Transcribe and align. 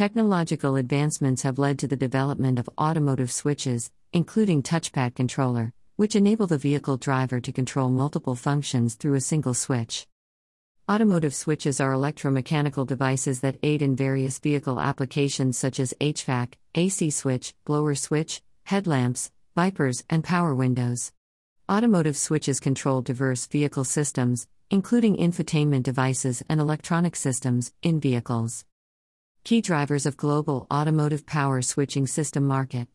Technological 0.00 0.76
advancements 0.76 1.42
have 1.42 1.58
led 1.58 1.78
to 1.78 1.86
the 1.86 1.94
development 1.94 2.58
of 2.58 2.70
automotive 2.78 3.30
switches, 3.30 3.90
including 4.14 4.62
touchpad 4.62 5.14
controller, 5.14 5.74
which 5.96 6.16
enable 6.16 6.46
the 6.46 6.56
vehicle 6.56 6.96
driver 6.96 7.38
to 7.38 7.52
control 7.52 7.90
multiple 7.90 8.34
functions 8.34 8.94
through 8.94 9.12
a 9.12 9.20
single 9.20 9.52
switch. 9.52 10.06
Automotive 10.90 11.34
switches 11.34 11.82
are 11.82 11.92
electromechanical 11.92 12.86
devices 12.86 13.40
that 13.40 13.58
aid 13.62 13.82
in 13.82 13.94
various 13.94 14.38
vehicle 14.38 14.80
applications 14.80 15.58
such 15.58 15.78
as 15.78 15.92
HVAC, 16.00 16.54
AC 16.76 17.10
switch, 17.10 17.52
blower 17.66 17.94
switch, 17.94 18.40
headlamps, 18.64 19.30
wipers, 19.54 20.02
and 20.08 20.24
power 20.24 20.54
windows. 20.54 21.12
Automotive 21.70 22.16
switches 22.16 22.58
control 22.58 23.02
diverse 23.02 23.46
vehicle 23.46 23.84
systems, 23.84 24.48
including 24.70 25.18
infotainment 25.18 25.82
devices 25.82 26.42
and 26.48 26.58
electronic 26.58 27.16
systems, 27.16 27.74
in 27.82 28.00
vehicles. 28.00 28.64
Key 29.42 29.62
drivers 29.62 30.04
of 30.04 30.18
global 30.18 30.66
automotive 30.70 31.24
power 31.24 31.62
switching 31.62 32.06
system 32.06 32.46
market. 32.46 32.88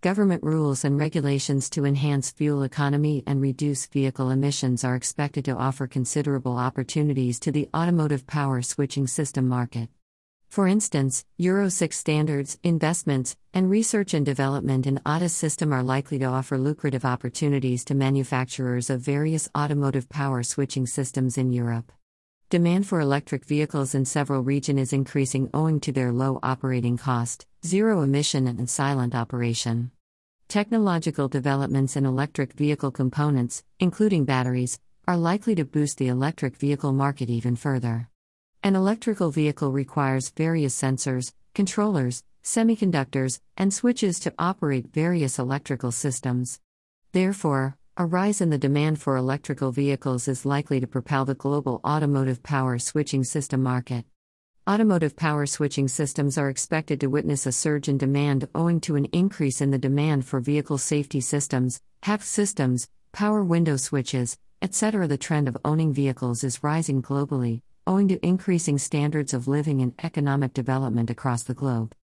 Government 0.00 0.42
rules 0.42 0.82
and 0.82 0.98
regulations 0.98 1.68
to 1.70 1.84
enhance 1.84 2.30
fuel 2.30 2.62
economy 2.62 3.22
and 3.26 3.42
reduce 3.42 3.86
vehicle 3.86 4.30
emissions 4.30 4.82
are 4.82 4.96
expected 4.96 5.44
to 5.44 5.54
offer 5.56 5.86
considerable 5.86 6.56
opportunities 6.56 7.38
to 7.40 7.52
the 7.52 7.68
automotive 7.76 8.26
power 8.26 8.62
switching 8.62 9.06
system 9.06 9.46
market. 9.46 9.90
For 10.48 10.66
instance, 10.66 11.26
Euro 11.36 11.68
6 11.68 11.96
standards, 11.96 12.58
investments, 12.62 13.36
and 13.52 13.68
research 13.68 14.14
and 14.14 14.24
development 14.24 14.86
in 14.86 15.00
ADAS 15.04 15.32
system 15.32 15.72
are 15.74 15.82
likely 15.82 16.18
to 16.20 16.24
offer 16.24 16.56
lucrative 16.56 17.04
opportunities 17.04 17.84
to 17.84 17.94
manufacturers 17.94 18.88
of 18.88 19.02
various 19.02 19.50
automotive 19.56 20.08
power 20.08 20.42
switching 20.42 20.86
systems 20.86 21.36
in 21.36 21.52
Europe. 21.52 21.92
Demand 22.50 22.86
for 22.86 22.98
electric 22.98 23.44
vehicles 23.44 23.94
in 23.94 24.06
several 24.06 24.40
regions 24.40 24.80
is 24.80 24.92
increasing 24.94 25.50
owing 25.52 25.80
to 25.80 25.92
their 25.92 26.10
low 26.10 26.38
operating 26.42 26.96
cost, 26.96 27.46
zero 27.66 28.00
emission, 28.00 28.46
and 28.46 28.70
silent 28.70 29.14
operation. 29.14 29.90
Technological 30.48 31.28
developments 31.28 31.94
in 31.94 32.06
electric 32.06 32.54
vehicle 32.54 32.90
components, 32.90 33.64
including 33.80 34.24
batteries, 34.24 34.80
are 35.06 35.18
likely 35.18 35.54
to 35.56 35.66
boost 35.66 35.98
the 35.98 36.08
electric 36.08 36.56
vehicle 36.56 36.94
market 36.94 37.28
even 37.28 37.54
further. 37.54 38.08
An 38.62 38.74
electrical 38.74 39.30
vehicle 39.30 39.70
requires 39.70 40.30
various 40.30 40.74
sensors, 40.74 41.34
controllers, 41.54 42.22
semiconductors, 42.42 43.40
and 43.58 43.74
switches 43.74 44.18
to 44.20 44.32
operate 44.38 44.94
various 44.94 45.38
electrical 45.38 45.92
systems. 45.92 46.60
Therefore, 47.12 47.76
a 48.00 48.06
rise 48.06 48.40
in 48.40 48.48
the 48.48 48.58
demand 48.58 49.00
for 49.00 49.16
electrical 49.16 49.72
vehicles 49.72 50.28
is 50.28 50.46
likely 50.46 50.78
to 50.78 50.86
propel 50.86 51.24
the 51.24 51.34
global 51.34 51.80
automotive 51.84 52.40
power 52.44 52.78
switching 52.78 53.24
system 53.24 53.60
market. 53.60 54.04
Automotive 54.70 55.16
power 55.16 55.46
switching 55.46 55.88
systems 55.88 56.38
are 56.38 56.48
expected 56.48 57.00
to 57.00 57.08
witness 57.08 57.44
a 57.44 57.50
surge 57.50 57.88
in 57.88 57.98
demand 57.98 58.46
owing 58.54 58.80
to 58.82 58.94
an 58.94 59.06
increase 59.06 59.60
in 59.60 59.72
the 59.72 59.78
demand 59.78 60.24
for 60.24 60.38
vehicle 60.38 60.78
safety 60.78 61.20
systems, 61.20 61.80
HAP 62.04 62.22
systems, 62.22 62.88
power 63.10 63.42
window 63.42 63.76
switches, 63.76 64.38
etc. 64.62 65.08
The 65.08 65.18
trend 65.18 65.48
of 65.48 65.58
owning 65.64 65.92
vehicles 65.92 66.44
is 66.44 66.62
rising 66.62 67.02
globally, 67.02 67.62
owing 67.84 68.06
to 68.08 68.24
increasing 68.24 68.78
standards 68.78 69.34
of 69.34 69.48
living 69.48 69.82
and 69.82 69.92
economic 70.04 70.54
development 70.54 71.10
across 71.10 71.42
the 71.42 71.52
globe. 71.52 71.96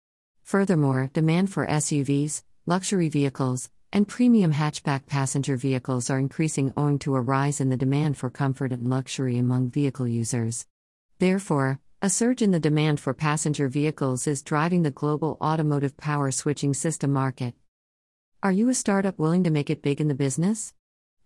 Furthermore, 0.41 1.11
demand 1.13 1.53
for 1.53 1.67
SUVs, 1.67 2.41
luxury 2.65 3.09
vehicles, 3.09 3.69
and 3.93 4.07
premium 4.07 4.51
hatchback 4.51 5.05
passenger 5.05 5.55
vehicles 5.55 6.09
are 6.09 6.17
increasing 6.17 6.73
owing 6.75 6.97
to 6.97 7.15
a 7.15 7.21
rise 7.21 7.61
in 7.61 7.69
the 7.69 7.77
demand 7.77 8.17
for 8.17 8.27
comfort 8.27 8.71
and 8.71 8.89
luxury 8.89 9.37
among 9.37 9.69
vehicle 9.69 10.07
users. 10.07 10.65
Therefore, 11.19 11.79
a 12.01 12.09
surge 12.09 12.41
in 12.41 12.49
the 12.49 12.59
demand 12.59 12.99
for 12.99 13.13
passenger 13.13 13.67
vehicles 13.67 14.25
is 14.25 14.41
driving 14.41 14.81
the 14.81 14.89
global 14.89 15.37
automotive 15.39 15.95
power 15.95 16.31
switching 16.31 16.73
system 16.73 17.13
market. 17.13 17.53
Are 18.41 18.51
you 18.51 18.67
a 18.67 18.73
startup 18.73 19.19
willing 19.19 19.43
to 19.43 19.51
make 19.51 19.69
it 19.69 19.83
big 19.83 20.01
in 20.01 20.07
the 20.07 20.15
business? 20.15 20.73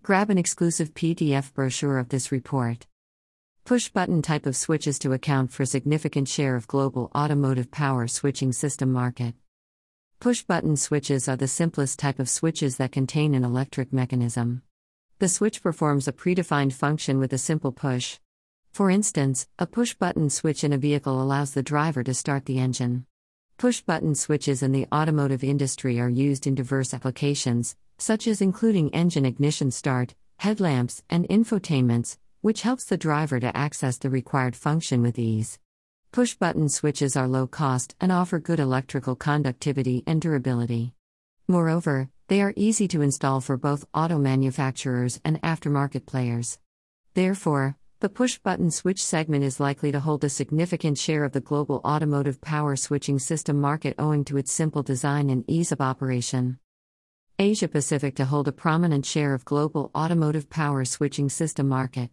Grab 0.04 0.30
an 0.30 0.38
exclusive 0.38 0.94
PDF 0.94 1.54
brochure 1.54 1.98
of 1.98 2.10
this 2.10 2.33
report. 2.33 2.86
Push 3.64 3.89
button 3.89 4.22
type 4.22 4.45
of 4.45 4.58
switches 4.58 5.00
to 5.00 5.14
account 5.14 5.54
for 5.54 5.66
significant 5.66 6.27
share 6.27 6.58
of 6.58 6.67
global 6.67 7.11
automotive 7.16 7.72
power 7.72 8.08
switching 8.08 8.52
system 8.52 8.92
market. 8.92 9.36
Push 10.20 10.45
button 10.45 10.76
switches 10.76 11.28
are 11.30 11.36
the 11.36 11.48
simplest 11.48 12.00
type 12.00 12.17
of 12.17 12.28
switches 12.28 12.78
that 12.78 12.92
contain 12.92 13.36
an 13.36 13.44
electric 13.44 13.94
mechanism. 13.94 14.64
The 15.20 15.30
switch 15.30 15.61
performs 15.61 16.08
a 16.08 16.11
predefined 16.11 16.73
function 16.73 17.20
with 17.20 17.33
a 17.33 17.38
simple 17.38 17.72
push. 17.72 18.17
For 18.72 18.89
instance, 18.89 19.48
a 19.60 19.67
push 19.67 19.94
button 19.94 20.32
switch 20.32 20.64
in 20.64 20.73
a 20.73 20.77
vehicle 20.80 21.22
allows 21.22 21.54
the 21.54 21.61
driver 21.61 22.04
to 22.04 22.16
start 22.16 22.45
the 22.45 22.58
engine. 22.58 23.06
Push 23.60 23.82
button 23.82 24.16
switches 24.16 24.64
in 24.64 24.72
the 24.72 24.88
automotive 24.92 25.44
industry 25.44 26.00
are 26.00 26.10
used 26.10 26.48
in 26.48 26.56
diverse 26.56 26.95
applications, 26.95 27.76
such 28.00 28.26
as 28.26 28.42
including 28.42 28.92
engine 28.95 29.26
ignition 29.26 29.70
start, 29.70 30.16
headlamps, 30.38 31.04
and 31.11 31.30
infotainments, 31.30 32.17
which 32.42 32.64
helps 32.64 32.86
the 32.86 32.98
driver 32.98 33.39
to 33.39 33.56
access 33.56 34.00
the 34.00 34.10
required 34.10 34.56
function 34.56 35.04
with 35.04 35.20
ease. 35.20 35.60
Push 36.17 36.33
button 36.33 36.67
switches 36.67 37.16
are 37.16 37.28
low 37.28 37.45
cost 37.45 37.95
and 38.02 38.11
offer 38.11 38.39
good 38.39 38.60
electrical 38.60 39.16
conductivity 39.16 40.04
and 40.08 40.20
durability. 40.20 40.95
Moreover, 41.48 42.10
they 42.28 42.42
are 42.42 42.55
easy 42.55 42.88
to 42.88 43.04
install 43.04 43.39
for 43.39 43.55
both 43.55 43.86
auto 43.94 44.17
manufacturers 44.17 45.22
and 45.23 45.39
aftermarket 45.44 46.08
players. 46.08 46.58
Therefore, 47.14 47.77
the 48.00 48.10
push 48.10 48.39
button 48.39 48.72
switch 48.72 49.06
segment 49.06 49.44
is 49.44 49.60
likely 49.60 49.92
to 49.92 50.00
hold 50.00 50.23
a 50.23 50.30
significant 50.30 50.98
share 50.98 51.23
of 51.23 51.33
the 51.33 51.39
global 51.39 51.82
automotive 51.86 52.42
power 52.42 52.76
switching 52.76 53.20
system 53.20 53.61
market 53.61 53.94
owing 54.00 54.26
to 54.26 54.38
its 54.38 54.52
simple 54.52 54.82
design 54.82 55.30
and 55.30 55.45
ease 55.48 55.72
of 55.72 55.82
operation. 55.82 56.58
Asia 57.38 57.67
Pacific 57.67 58.16
to 58.16 58.26
hold 58.26 58.48
a 58.48 58.52
prominent 58.52 59.06
share 59.06 59.36
of 59.36 59.45
global 59.45 59.92
automotive 59.94 60.50
power 60.50 60.83
switching 60.83 61.30
system 61.30 61.67
market. 61.67 62.10